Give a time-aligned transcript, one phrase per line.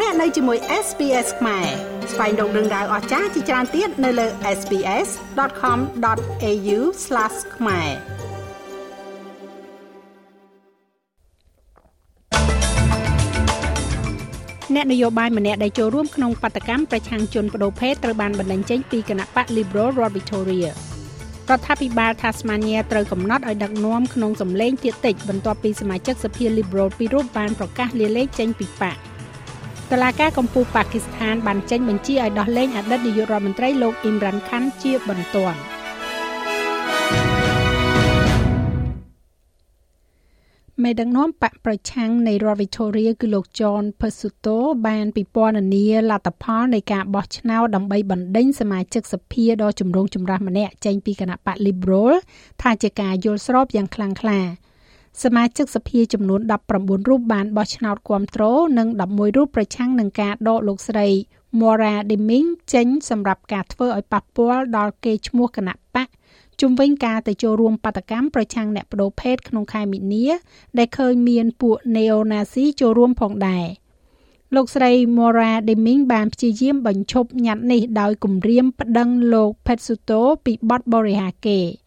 [0.00, 1.66] លោកអ្នកនៅជាមួយ SPS ខ្មែរ
[2.12, 4.26] ស្វែងរកដឹងដៅអស្ចារ្យជាច្រើនទៀតនៅលើ
[4.58, 6.78] SPS.com.au/
[7.56, 7.90] ខ្មែរ
[14.74, 20.68] អ្នកនយោបាយម្នាក់ដែលចូលរួមក្នុងបដកម្មប្រឆាំងជនបដូរភេទត្រូវបានបណ្តេញចេញពីគណៈបក Liberal រដ្ឋ Victoria
[21.50, 28.98] រដ្ឋាភិបាល Tasmania ត្រូវកំណត់ឲ្យដឹកនាំក្នុងសម្លេងទាកតិចបន្ទាប់ពីសមាជិកសភា Liberal ពីររូបបានប្រកាសលាលែងចេញពីបក
[29.92, 35.60] តឡាការកម្ពុជាប៉ាគីស្ថានបានចេញបញ្ជាឲ្យដោះលែងអតីតនាយករដ្ឋមន្ត្រីលោកអ៊ីមរ៉ាន់ខាន់ ជាបន្ទាន់
[40.82, 52.12] មេដឹកនាំបកប្រឆាំងនៃរដ្ឋ Victoria គឺលោក John Pesutto បានពិពណ៌នាលទ្ធផលនៃការបោះឆ្នោតដើម្បីបណ្ដេញសមាជិកសភាដ៏ចម្រូងចម្រាសម្នាក់ចេញពីគណៈបក Liberal
[52.62, 54.40] ថាជាការយល់ស្របយ៉ាងខ្លាំងក្លា
[55.22, 56.40] សមាជិកសភាចំនួន
[56.74, 58.42] 19រូបបានបោះឆ្នោតគាំទ្រ
[58.78, 61.08] និង11រូបប្រឆាំងនឹងការដកលោកស្រី
[61.60, 66.08] Maura Deming ចេញសម្រាប់ការធ្វើឲ្យប៉ះពាល់ដល់កេរ្តិ៍ឈ្មោះគណៈបក
[66.60, 70.26] ជុំវិញការទៅចូលរួមបដកម្មប្រឆាំងអ្នកបដូរភេទក្នុងខែមីនា
[70.78, 73.66] ដែលឃើញមានពួក Neo-Nazi ចូលរួមផងដែរ
[74.54, 81.83] លោកស្រី Mora Deming បានព្យាយាមបញ្ឈប់ញត្តិនេះដោយគម្រាមប្តឹងលោក Petsuto ពីបទបរិហាកេរ្តិ៍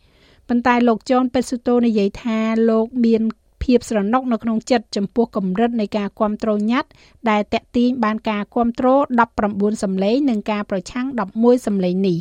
[0.50, 3.22] ប៉ុន្តែលោកចនពេស៊ូតូនិយាយថាលោកមាន
[3.64, 6.90] ភាពស្រណុកនៅក្នុងចិត្តចំពោះកម្រិតនៃការគ្រប់គ្រងញត្តិ
[7.30, 9.02] ដែលតេទៀងបានការគ្រប់គ្រង
[9.40, 11.06] 19សម្លេងនិងការប្រឆាំង
[11.38, 12.20] 11សម្លេងនេះ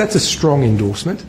[0.00, 1.20] That's a strong endorsement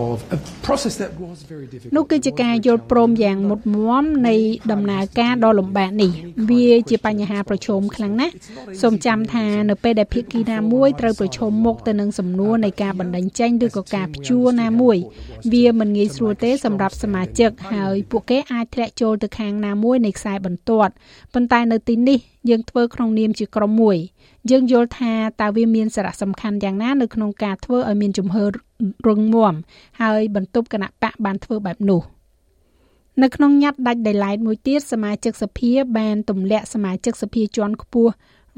[0.00, 4.34] of a process that was very difficult នោះគឺជាការយល់ព្រមយ៉ាងមុតមមនៃ
[4.72, 6.10] ដំណើរការដ៏លំបាកនេះ
[6.50, 8.34] វាជាបញ្ហាប្រឈមខ្លាំងណាស់
[8.82, 14.96] សូមចាំថានៅពេលដែលភាគីណាមួយត្រូវប្រឈមមុខទៅនឹងសំណួរនៃការបណ្ដឹងចេញឬក៏ការព្យួរណាមួយ
[15.52, 20.92] វាមិនងាយស្រួលទេសម្រាប់សមាជិកហើយពួកគេអាចធ្លាក់ចូលទៅខាងណាមួយនៃខ្សែបន្ទាត់
[21.34, 23.98] ប៉ុន្តែនៅទីនេះ យើងធ្វើក្នុងនាមជាក្រុមមួយ
[24.50, 25.12] យើងយល់ថា
[25.42, 28.48] តើវាមានសារៈសំខាន់យ៉ាងណានៅក្នុងការធ្វើឲ្យមានជំហរ
[29.08, 29.54] រឹងមាំ
[30.00, 32.02] ហើយបន្ទប់គណៈបកបានធ្វើបែបនោះ
[33.22, 38.12] នៅក្នុងញត្តិដាច់ដោយឡែកមួយទៀតសមាជិកសភាបានទម្លាក់សមាជិកសភាជាន់ខ្ពស់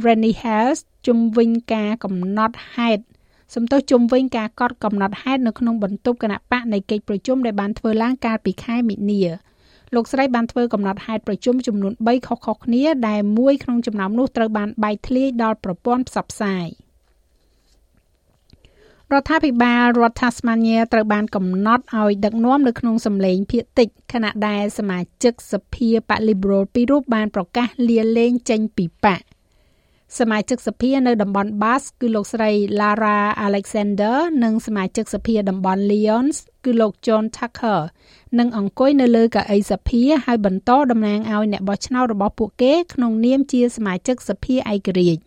[0.05, 3.03] Rennie House ជំវិញការកំណត់ហេតុ
[3.55, 9.23] សំទោសជំវិញការកត់កំណត់ហេតុនៅក្នុងបន្ទប់គណៈបកនៃកិច្ចប្រជុំដែលបានធ្វើឡើងកាលពីខែមិនិនា
[9.95, 16.67] លោកស្រីបានធ្វើកំណត់ហេតុប្រជុំចំនួន3ខុសៗគ្នាដែលមួយក្នុងចំណោមនោះត្រូវបានបែកធ្លាយដល់ប្រព័ន្ធផ្សព្វផ្សាយ
[19.13, 29.21] រដ្ឋាភិបាលរដ្ឋ Tasmania ត្រូវបានកំណត់ឲ្យដឹកនាំនៅក្នុងសម្លេងភាគតិចខណៈដែលសមាជិកសភាបក Liberal ពីររូបបានប្រកាសលាលែងចេញពីបក
[30.19, 37.81] សមាជិកសភានៅតំបន់ Basque គឺលោកស្រី Lara Alexander និងសមាជិកសភាតំបន់ Lyons គឺលោក John Tucker
[38.39, 45.23] នឹងអង្គុយនៅលើកៅអីសភាហើយបន្តតំណាងឲ្យអ្នកបោះឆ្នោតរបស់ពួកគេក្នុងនាមជាសមាជិកសភាឯករាជ្យ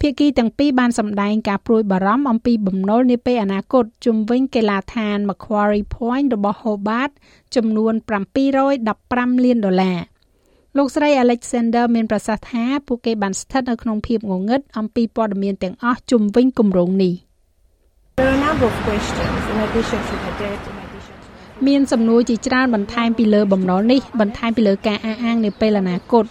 [0.00, 7.10] ភាគីទាំងពីរបានសម្ដែងការព្រួយបារម្ភអំពីបំណុលនាពេលអនាគតជុំវិញកីឡាដ្ឋាន Macquarie Point របស់ Hobart
[7.56, 9.98] ចំនួន715លានដុល្លារ
[10.76, 17.14] លោកស្រី Alexander មានប្រសាសន៍ថាពួកគេបានស្ថិតនៅក្នុងភាពងងឹតអំពីព័ត៌មានទាំងអស់ជុំវិញគម្រោងនេះ
[21.68, 26.24] មានសំណួរជាច្រើនបន្ថែមពីលើបំណុលនេះបន្ថែមពីលើការអះអាងនៅពេលអនាគត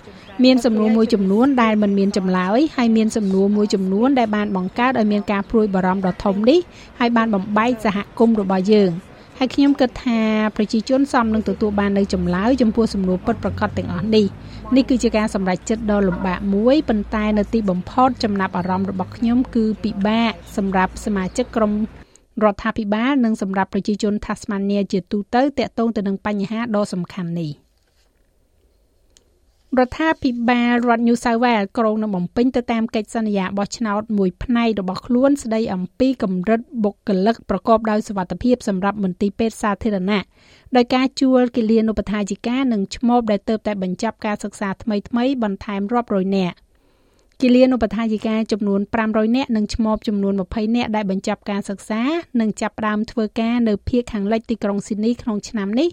[0.43, 6.59] មានសំណួរមួយចំនួនដែលមិនមានចម្លើយហើយមានសំណួរមួយចំនួនដែលបានបង្កើតឲ្យមានការព្រួយបារម្ភដ៏ធំនេះ
[6.99, 8.91] ហើយបានបំបែកសហគមន៍របស់យើង
[9.39, 10.19] ហើយខ្ញុំគិតថា
[10.55, 14.25] ប្រជាជនសមនឹងទទួលបាននៅចម្លើយចំពោះសំណួរពិតប្រាកដទាំងអស់នេះ
[14.75, 21.71] នេះគឺជាការសម្រេចចិត្តដ៏លំបាកមួយប៉ុន្តែនៅទីបំផុតចំណាប់អារម្មណ៍របស់ខ្ញុំគឺពិបាកសម្រាប់សមាជិកក្រុម
[22.43, 27.66] រដ្ឋាភិបាលនិងសម្រាប់ប្រជាជន Tasmania ជាទូទៅតាក់ទងទៅនឹងបញ្ហាដ៏សំខាន់នេះ
[29.75, 40.23] រដ្ឋាភិបាលរដ្ឋ New South Wales ក្រុងនឹងបំពេញទៅតាមកិច្ចសន្យាបោះឆ្នោតមួយផ្នែករបស់ខ្លួនស្ដីអំពីកម្រិតបុគ្គលិកប្រកបដោយសុវត្ថិភាពសម្រាប់មន្ទីរពេទ្យសាធារណៈ
[40.75, 46.55] ដោយការជួលគិលានុបដ្ឋាយិកានិងឈ្មោះដែលទៅតែបញ្ចប់ការសិក្សាថ្មីៗបន្ថែមរាប់រយនាក់
[47.41, 52.01] គិលានុបដ្ឋាយិកាចំនួន500នាក់និងឈ្មោះចំនួន20នាក់ដែលបញ្ចប់ការសិក្សា
[52.41, 55.89] និងចាប់ផ្ដើមធ្វើការនៅភូមិខាងលិចទីក្រុងស៊ីដនីក្នុងឆ្នាំនេះ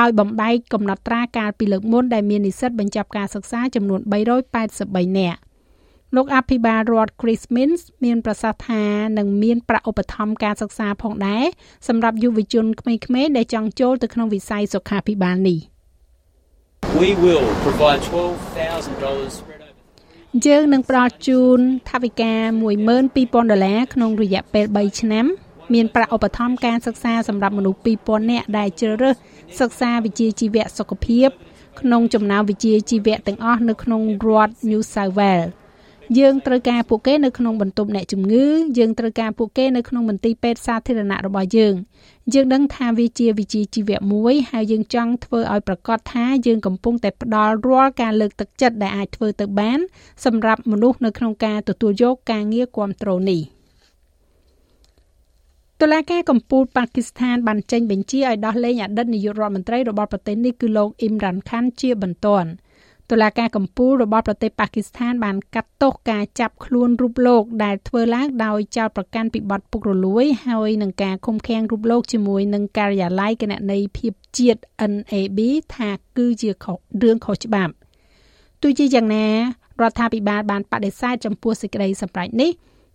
[0.00, 4.00] ដោយបំបែកកំណត់ត្រាកាលពីលើកមុនដែលមាននិស្សិតបញ្ចប់ការសិក្សាចំនួន
[4.58, 5.40] 383នាក់
[6.16, 8.84] លោកអភិបាលរដ្ឋ Chris Minns មានប្រសាសន៍ថា
[9.18, 11.44] នឹងមានប្រាក់ឧបត្ថម្ភការសិក្សាផងដែរ
[11.88, 15.60] សម្រាប់យុវជនក្មេងៗដែលចង់ចូលទៅក្នុងវិស័យសុខាភិបាលនេះ
[17.02, 19.51] We will provide $12,000
[20.46, 22.32] យើងនឹងផ្ដល់ជូនថវិកា
[22.88, 25.26] 12000ដុល្លារក្នុងរយៈពេល3ឆ្នាំ
[25.74, 29.16] មានប្រាក់ឧបត្ថម្ភការសិក្សាសម្រាប់មនុស្ស2000នាក់ដែលជ្រើសរើស
[29.60, 31.28] សិក្សាវិជ្ជាជីវៈសុខភាព
[31.80, 35.50] ក្នុងចំណោមវិជ្ជាជីវៈទាំងអស់នៅក្នុងរដ្ឋ New South Wales
[36.18, 38.46] យើងត្រូវការពួកគេនៅក្នុងបន្ទប់អ្នកជំងឺ
[38.78, 41.74] យើងត្រូវការពួកគេនៅក្នុងមន្ទីរពេទ្យសាធារណៈរបស់យើង
[42.34, 49.78] យើងដឹងថាវាជាវិជ្ជាជីវៈមួយហើយយើងចង់ធ្វើឲ្យប្រកាសថាយើងកំពុងតែផ្ដល់រាល់ការលើកទឹកចិត្តដែលអាចធ្វើទៅបាន
[50.24, 53.40] សម្រាប់មនុស្សនៅក្នុងការទទួលយកការងារគ្រប់គ្រងនេះ
[55.80, 62.50] តុលាការកំពូលប៉ាគីស្ថានបានចេញបញ្ជាឲ្យដោះលែងអតីតនាយករដ្ឋមន្ត្រីរបស់ប្រទេសនេះគឺលោកអ៊ីមរ៉ាន់ខាន់ជាបន្ទាន់
[63.12, 74.60] តុលាការកំពូលរបស់ប្រទេសប៉ាគីស្ថានបានកាត់ទោសការចាប់ខ្លួនរូបលោកដែលធ្វើឡើងដោយចោទប្រកាន់ពីបទពុករលួយ ហើយនឹងការឃុំឃាំងរូបលោកជាមួយនឹងការិយាល័យគណនេយ្យភាពជាតិ
[74.92, 75.38] NAB
[75.76, 76.50] ថាគឺជា
[77.02, 77.72] រឿងខុសច្បាប់
[78.62, 79.26] ទោះជាយ៉ាងណា
[79.80, 82.50] រដ្ឋាភិបាលបានបដិសេធចំពោះសេចក្តីសម្រេចនេះ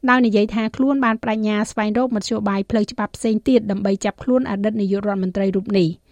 [0.10, 5.90] ដោយនិយាយថាខ្លួនបានបដិញ្ញាស្វែងរកមធ្យោបាយផ្លូវច្បាប់ផ្សេងទៀតដើម្បីចាប់ខ្លួនអតីតនាយករដ្ឋមន្ត្រីរូបនេះ។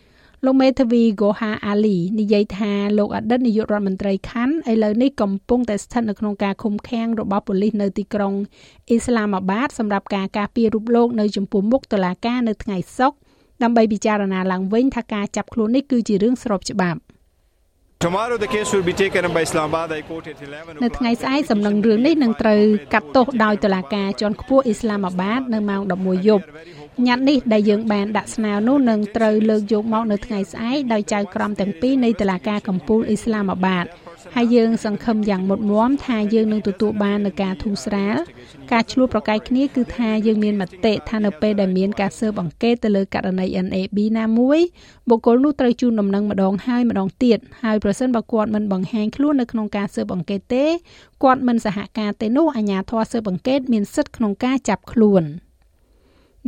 [0.46, 8.34] លោកមេធាវីហ្គូហាអាលីនិយាយថាលោកអតីតនាយករដ្ឋមន្ត្រីខាន់ឥឡូវនេះកំពុងតែស្ថិតនៅក្នុងការឃុំឃាំងរបស់ប៉ូលីសនៅទីក្រុង
[8.90, 13.18] អ៊ីស្លាមាបាតសម្រាប់ការការពាររូបលោកនៅចំពោះមុខតុលាការនៅថ្ងៃសុក្រ
[13.64, 17.02] ដើម្បីពិចារណាឡើងវិញថាការចាប់ខ្លួននេះគឺជារឿងស្របច្បាប់
[18.06, 22.62] Tomorrow the case will be taken by Islamabad High Court at 11នៅថ្ងៃស្អែកសំណុំរឿងនេះនឹងត្រូវ
[22.94, 26.44] កាត់ទោសដោយតុលាការជាន់ខ្ពស់អ៊ីស្លាមាបាតនៅម៉ោង11យប់
[27.08, 33.86] ញត្តិនេះដែលយើងបានដាក់ស្នើនោះនឹងត្រូវលើកយកមកនៅថ្ងៃស្អែកដោយចៅក្រមទាំងពីរនៃតុលាការកំពូលអ៊ីស្លាមាបាត
[34.36, 38.18] ហើយយើងសង្ឃឹមយ៉ាងមុតមមថាយើងនឹងទទួលបាននូវការធូរស្រាល
[38.72, 44.60] ការឆ្លោះប្រកែកគ្នាគឺថាយើងមានមតិថានៅពេលដែលមានការស៊ើបអង្កេតទៅលើករណី NAB ណាមួយ
[45.10, 50.66] បុគ្គលនោះត្រូវជូនដំណឹងម្ដងហើយម្ដងទៀតហើយប្រសិនបើគាត់មិនបង្ហាញខ្លួននៅក្នុងការស៊ើបអង្កេតទេ
[51.24, 55.26] គាត់មិនសហការទេនោះអាជ្ញាធរស៊ើបអង្កេតមានសិទ្ធិក្នុងការចាប់ខ្លួន។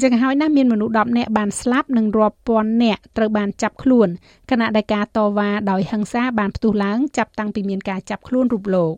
[0.03, 4.07] ចឹងហើយណាមានមនុស្ស10នាក់បានស្លាប់និងរាប់ពាន់នាក់ត្រូវបានចាប់ខ្លួន
[4.51, 8.95] ខណៈដែលការតវ៉ាដោយហិង្សាបានផ្ទុះឡើងចាប់តាំងពីមានការចាប់ខ្លួនរូបលោក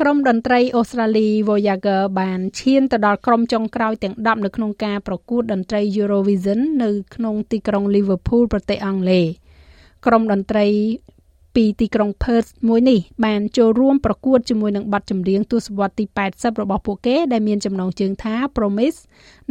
[0.00, 9.26] ក្រុមតន្ត្រីអូស្ត្រាលី Voyager បានឈានទៅដល់ក្រុមចុងក្រោយទាំង10នៅក្នុងការប្រកួតតន្ត្រី Eurovision នៅក្នុងទីក្រុង Liverpool ប្រទេសអង់គ្លេស
[10.06, 10.66] ក្រុមតន្ត្រី
[11.54, 16.04] ពីទីក្រុង Perth មួយនេះបានចូលរួមប្រកួតជាមួយនឹងបទចម្រៀងទសវត្សរ៍ទី
[16.34, 18.98] 80របស់ពួកគេដែលមានចំណងជើងថា Promise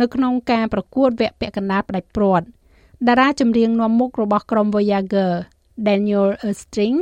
[0.02, 2.46] នៅក្នុងការប្រកួតវគ្គពាក់កណ្ដាលផ្ដាច់ព្រាត់
[3.08, 5.32] តារាចម្រៀងនាំមុខរបស់ក្រុម Voyager
[5.88, 6.98] Daniel Erstring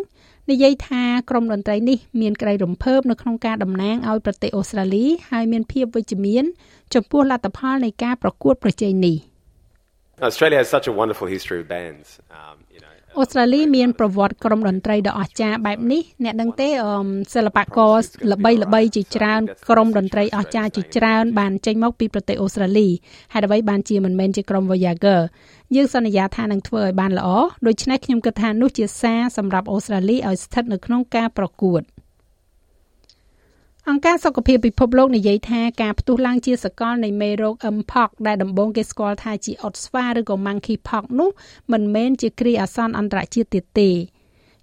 [0.49, 6.43] និយាយថាក្រុមតន្ត្រីនេះមានក្តីរំភើបនៅក្នុងការតំណាងឲ្យប្រទេសអូស្ត្រាលីហើយមានភាពវិជ្ជមាន
[6.93, 9.17] ចំពោះលទ្ធផលនៃការប្រកួតប្រជែងនេះ
[10.29, 12.07] Australia has such a wonderful history of bands
[12.39, 12.57] um
[13.19, 16.69] អូស្ត្រាលីមានប្រវត្តិក្រុមតន្ត្រីដ៏អស្ចារ្យបែបនេះអ្នកដឹងទេ
[17.35, 17.97] សិល្បករ
[18.31, 22.87] ល្បីល្បីជាច្រើនក្រុមតន្ត្រីអស្ចារ្យជាច្រើនបានចេញមកពីប្រទេសអូស្ត្រាលី
[23.33, 25.19] ហេតុអ្វីបានជាមិនមែនជាក្រុម Voyager
[25.75, 27.29] យើងសន្យាថានឹងធ្វើឲ្យបានល្អ
[27.67, 31.81] ដូច្នេះខ្ញុំគិតថានោះជាសារសម្រាប់អូស្ត្រាលីឲ្យស្ថិតនៅក្នុងការប្រកួត
[33.89, 41.29] អង្គការសុខភាពពិភពលោកនិយាយថាការផ្ទុះឡើងជាសកលនៃមេរោគ Mpox ដែលដំបូងគេស្គាល់ថាជាអុតស្វាឬក៏ Monkeypox នោះ
[41.71, 43.89] មិនមែនជាគ្រាអាសន្នអន្តរជាតិទៀតទេ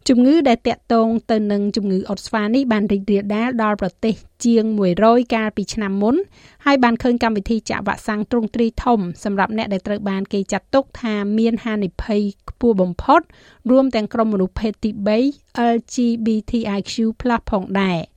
[0.09, 4.15] ជំងឺដែលតាក់ទងទៅនឹងជំងឺអុតស្វានេះបានរីករាលដាលដល់ប្រទេស
[4.45, 4.65] ជាង
[5.01, 6.17] 100កាលពីឆ្នាំមុន
[6.65, 13.21] ហើយបានឃើញកម្មវិធីចាក់វ៉ាក់សាំងទ្រង់ទ្រីធំសម្រាប់អ្នកដែលត្រូវបានគេចាត់ទុកថាមានហានិភ័យខ្ពស់បំផុត
[13.71, 14.91] រួមទាំងក្រុមមនុស្សភេទទី
[15.31, 16.93] 3 LGBTIQ+
[17.51, 18.12] ផងដែរ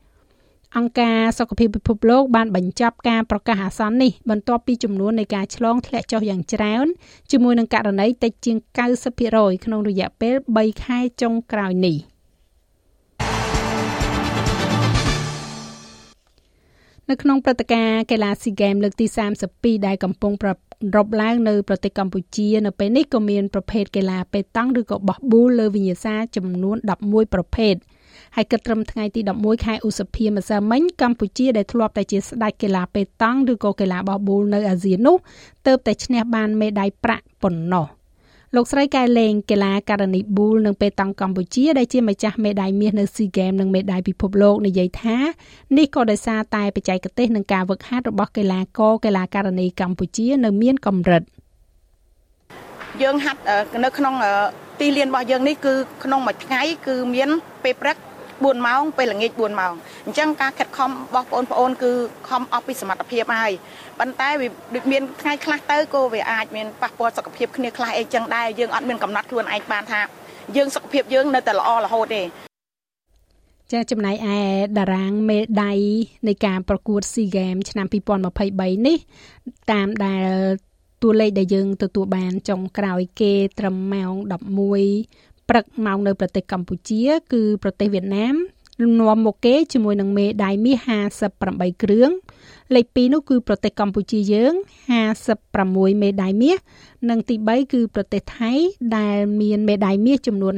[0.80, 6.86] អង្គការសុខភាពពិភពលោកបានបញ្ចប់ការប្រកាសអាសន្ននេះបន្ទាប់ពីចំនួននៃការឆ្លងធ្លាក់ចុះយ៉ាងច្រើន
[7.32, 8.58] ជាមួយនឹងករណីតិចជាង
[9.12, 11.98] 90%ក្នុងរយៈពេល3ខែចុងក្រោយនេះ
[17.10, 19.06] នៅក្នុងព្រឹត្តិការណ៍កីឡាស៊ីហ្គេមលើកទី
[19.48, 20.50] 32ដែលកំពុងប្រ
[20.96, 27.76] រពឡើងនៅប្រទេសកម្ពុជានៅពេលនេះក៏មានប្រភេទកីឡាប៉េតង់ឬក៏បោះប៊ូលលើវិញ្ញាសាចំនួន11ប្រភេទ
[28.36, 35.18] ហើយគិតត្រឹមថ្ងៃទី11ខែឧសភាម្សិលមិញកម្ពុជាដែលធ្លាប់តែជាស្ដេចកីឡាប៉េតង់ឬក៏កីឡាបោះប៊ូលនៅអាស៊ាននោះ
[35.68, 37.88] ទើបតែឈ្នះបានមេដាយប្រាក់ប៉ុណ្ណោះ
[38.56, 45.18] លោកស្រីកែលេងកីឡាករនីប៊ូលនិងប៉េតង់កម្ពុជាដែលជាម្ចាស់មេដាយមាសនៅស៊ីហ្គេមនិងមេដាយពិភពលោកនិយាយថា
[45.78, 51.24] នេះក៏ដោយសារតែបច្ចេកទេសនិងការវឹកហាត់របស់កីឡាករកីឡាករនីកម្ពុជានៅមានកម្រិត
[53.02, 53.40] យើងហាត់
[53.84, 54.14] នៅក្នុង
[54.80, 55.74] ទីលានរបស់យើងនេះគឺ
[56.04, 57.30] ក្នុងមួយថ្ងៃគឺមាន
[57.64, 57.98] ពេលព្រឹក
[58.44, 59.74] 4ម៉ោងពេលល្ងាច4ម៉ោង
[60.06, 61.92] អញ្ចឹងការខិតខំរបស់បងប្អូនគឺ
[62.30, 63.52] ខំអស់ពីសមត្ថភាពហើយ
[64.00, 70.02] ប៉ុន្តែវាដូចមានថ្ងៃខ្លះទៅក៏វាអាចមានប៉ះពាល់សុខភាពគ្នាខ្លះអីចឹងដែរយើងអត់មានកំណត់ខ្លួនឯងបានថា
[70.56, 72.24] យើងសុខភាពយើងនៅតែល្អរហូតទេ
[73.74, 74.40] ចាចំណែកឯ
[74.78, 75.74] តារាងមេដៃ
[76.28, 78.98] នៃការប្រកួត SEA Games ឆ្នាំ2023នេះ
[79.72, 80.28] តាមដែល
[81.04, 84.14] តួលេខដែលយើងទទួលបានចុងក្រោយគេត្រឹមម៉ោង
[84.82, 88.36] 11 ព្រឹកម៉ោងនៅប្រទេសកម្ពុជា គឺប្រទេសវៀតណាម
[89.00, 90.78] នាំមកគេជាមួយនឹងមេដាយមាស
[91.32, 92.10] 58គ្រឿង
[92.76, 94.54] លេខ2នោះគឺប្រទេសកម្ពុជាយើង
[95.32, 96.58] 56មេដាយមាស
[97.10, 98.54] និងទី3គឺប្រទេសថៃ
[98.98, 100.56] ដែលមានមេដាយមាសចំនួន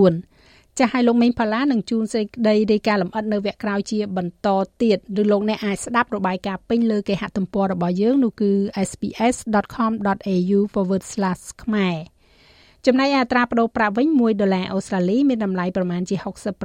[0.00, 4.48] 54ចាស់ឲ្យលោកមេងផាឡានឹងជួនសេចក្តីរាយការណ៍លម្អិតនៅវគ្គក្រោយជាបន្ត
[4.82, 8.52] ទៀតឬលោកអ្នកអាចស្ដាប់របាយការណ៍ពេញលើគេហទំព័ររបស់យើងនោះគឺ
[8.90, 10.58] sps.com.au/
[11.62, 11.96] ខ្មែរ
[12.86, 16.16] ចំណែកអត្រាប្តូរប្រាក់វិញ1ដុល្លារអូស្ត្រាលីមានតម្លៃប្រមាណជា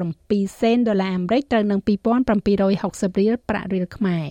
[0.05, 4.27] 67សេនដុល្លារអាមេរិកត្រូវនឹង2760រៀលប្រាក់រៀលខ្មែរ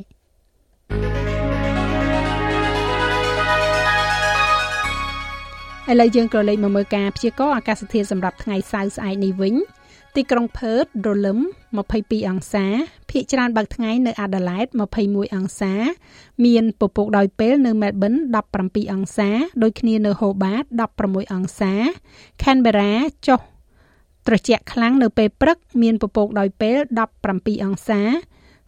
[5.90, 9.54] ឥឡូវយើងក៏លេខមកមើលការព្យាករណ៍អាកាសធាតុសម្រាប់ថ្ងៃសៅរ៍ស្អែកនេះវិញ
[10.16, 11.38] ទីក្រុងផឺតរលឹម
[11.84, 12.66] 22អង្សា
[13.10, 14.66] ភាគច្រើនបើកថ្ងៃនៅអាដាលេដ
[15.00, 15.72] 21អង្សា
[16.44, 18.14] មានពពកដោយពេលនៅមែលប៊ន
[18.54, 19.30] 17អង្សា
[19.62, 20.64] ដូចគ្នានៅហូបាត
[20.98, 21.72] 16អង្សា
[22.42, 22.94] ខេនបេរ៉ា
[23.26, 23.40] ចុះ
[24.26, 26.76] ត្រជាក់ខ្លាំងនៅពេលព្រឹក មានពពកដោយពេល
[27.22, 28.00] 17អង្សា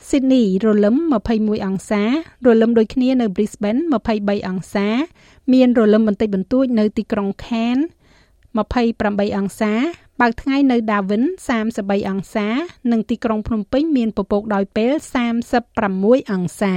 [0.08, 0.96] ស៊ីដនីរលឹម
[1.32, 2.02] 21អង្សា
[2.46, 3.80] រលឹមដូចគ្នានៅ Brisbane
[4.14, 4.88] 23អង្សា
[5.52, 7.86] មានរលឹមបន្តិចបន្តួចនៅទីក្រុង Cairns
[8.56, 9.72] 28អង្សា
[10.20, 11.24] បើកថ្ងៃនៅ Darwin
[11.66, 12.48] 33អង្សា
[12.92, 14.92] និងទីក្រុងភ្នំពេញមានពពកដោយពេល
[15.64, 16.74] 36អង្សា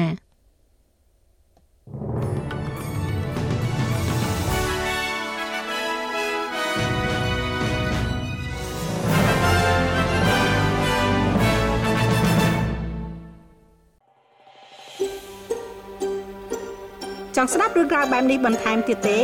[17.35, 19.19] ចង់ស្ដាប់រឿងក្រៅបែបនេះបន្ថែមទៀតទេ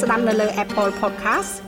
[0.00, 1.67] ស្ដាប់នៅលើ Apple Podcast